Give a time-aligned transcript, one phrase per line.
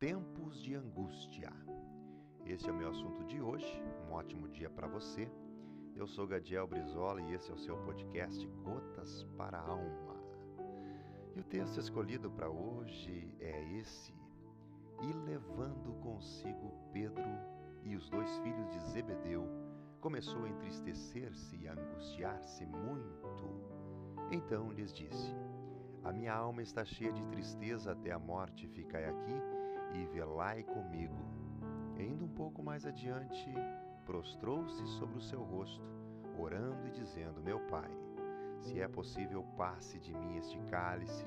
[0.00, 1.52] Tempos de angústia.
[2.46, 3.82] Este é o meu assunto de hoje.
[4.08, 5.30] Um ótimo dia para você.
[5.94, 10.16] Eu sou Gadiel Brizola e esse é o seu podcast Gotas para a Alma.
[11.36, 14.14] E o texto escolhido para hoje é esse:
[15.02, 17.22] E levando consigo Pedro
[17.84, 19.46] e os dois filhos de Zebedeu,
[20.00, 23.50] começou a entristecer-se e a angustiar-se muito.
[24.30, 25.34] Então lhes disse:
[26.02, 29.59] A minha alma está cheia de tristeza até a morte, ficai aqui
[29.94, 31.16] e velai comigo.
[31.96, 33.52] E indo um pouco mais adiante,
[34.04, 35.84] prostrou-se sobre o seu rosto,
[36.38, 37.90] orando e dizendo: Meu pai,
[38.60, 41.26] se é possível, passe de mim este cálice.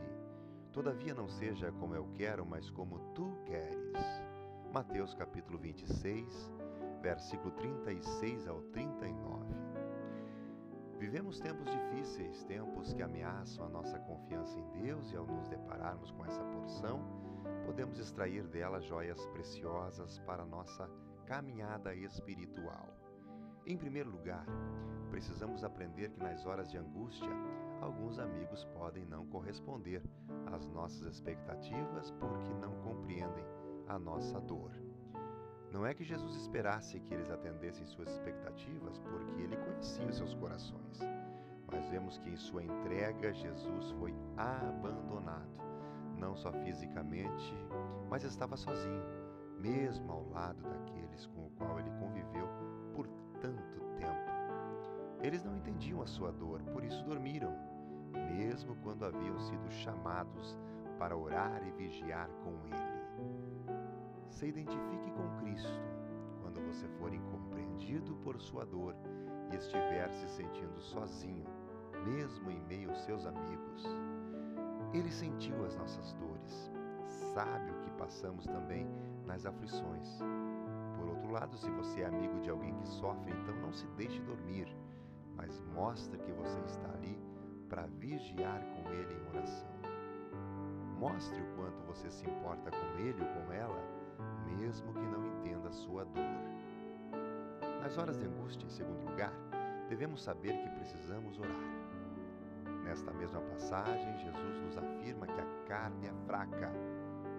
[0.72, 4.24] Todavia não seja como eu quero, mas como tu queres.
[4.74, 6.52] Mateus capítulo 26,
[7.02, 9.46] versículo 36 ao 39.
[10.98, 16.12] Vivemos tempos difíceis, tempos que ameaçam a nossa confiança em Deus, e ao nos depararmos
[16.12, 17.02] com essa porção,
[17.66, 20.90] podemos extrair dela joias preciosas para nossa
[21.26, 22.90] caminhada espiritual.
[23.66, 24.46] Em primeiro lugar,
[25.10, 27.30] precisamos aprender que nas horas de angústia,
[27.82, 30.04] alguns amigos podem não corresponder
[30.52, 33.46] às nossas expectativas porque não compreendem
[33.88, 34.72] a nossa dor.
[35.72, 41.00] Não é que Jesus esperasse que eles atendessem suas expectativas, porque ele conhecia seus corações.
[41.66, 45.50] Mas vemos que em sua entrega, Jesus foi abandonado,
[46.24, 47.54] não só fisicamente,
[48.10, 49.04] mas estava sozinho,
[49.60, 52.48] mesmo ao lado daqueles com o qual ele conviveu
[52.96, 53.08] por
[53.42, 54.32] tanto tempo.
[55.22, 57.54] Eles não entendiam a sua dor, por isso dormiram,
[58.14, 60.58] mesmo quando haviam sido chamados
[60.98, 63.74] para orar e vigiar com ele.
[64.30, 65.82] Se identifique com Cristo
[66.42, 68.96] quando você for incompreendido por sua dor
[69.52, 71.46] e estiver se sentindo sozinho,
[72.06, 73.84] mesmo em meio aos seus amigos.
[74.94, 76.72] Ele sentiu as nossas dores,
[77.34, 78.88] sabe o que passamos também
[79.26, 80.20] nas aflições.
[80.96, 84.20] Por outro lado, se você é amigo de alguém que sofre, então não se deixe
[84.22, 84.68] dormir,
[85.36, 87.20] mas mostre que você está ali
[87.68, 89.68] para vigiar com ele em oração.
[91.00, 94.04] Mostre o quanto você se importa com ele ou com ela
[94.58, 96.24] mesmo que não entenda a sua dor.
[97.82, 99.34] Nas horas de angústia, em segundo lugar,
[99.90, 101.83] devemos saber que precisamos orar.
[102.94, 106.72] Nesta mesma passagem, Jesus nos afirma que a carne é fraca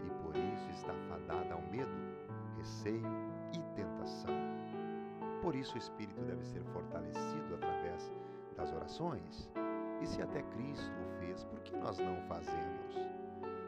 [0.04, 1.92] e por isso está fadada ao medo,
[2.56, 3.06] receio
[3.52, 4.34] e tentação.
[5.40, 8.12] Por isso, o espírito deve ser fortalecido através
[8.56, 9.48] das orações.
[10.02, 12.98] E se até Cristo o fez, por que nós não fazemos?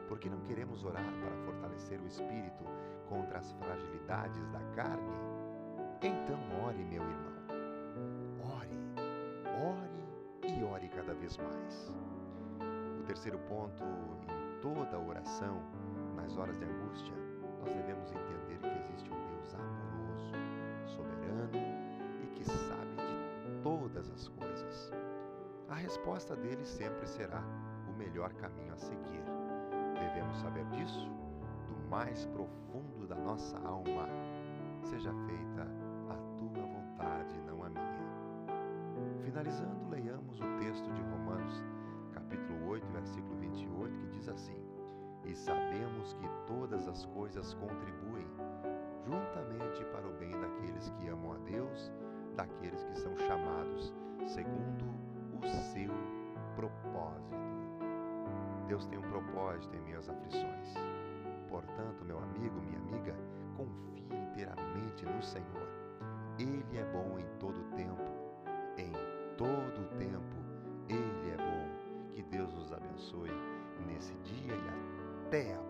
[0.09, 2.65] porque não queremos orar para fortalecer o espírito
[3.07, 5.15] contra as fragilidades da carne?
[6.01, 7.37] Então ore, meu irmão.
[8.57, 8.77] Ore,
[9.63, 9.96] ore
[10.47, 11.93] e ore cada vez mais.
[12.99, 15.61] O terceiro ponto em toda oração,
[16.15, 17.13] nas horas de angústia,
[17.59, 20.31] nós devemos entender que existe um Deus amoroso,
[20.85, 21.57] soberano
[22.23, 24.91] e que sabe de todas as coisas.
[25.69, 27.43] A resposta dele sempre será
[27.89, 29.23] o melhor caminho a seguir
[29.99, 31.09] Devemos saber disso
[31.67, 34.07] do mais profundo da nossa alma.
[34.83, 35.67] Seja feita
[39.37, 41.63] Finalizando, leiamos o texto de Romanos,
[42.11, 44.59] capítulo 8, versículo 28, que diz assim:
[45.25, 48.25] E sabemos que todas as coisas contribuem
[49.05, 51.93] juntamente para o bem daqueles que amam a Deus,
[52.35, 53.93] daqueles que são chamados
[54.25, 54.85] segundo
[55.39, 55.93] o seu
[56.55, 57.37] propósito.
[58.67, 60.73] Deus tem um propósito em minhas aflições.
[61.47, 63.15] Portanto, meu amigo, minha amiga,
[63.55, 65.67] confie inteiramente no Senhor
[75.31, 75.66] damn.